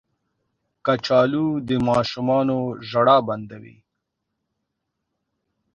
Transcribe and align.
کچالو 0.85 1.47
د 1.67 1.69
ماشومانو 1.87 2.57
ژړا 2.89 3.17
بندوي 3.27 3.77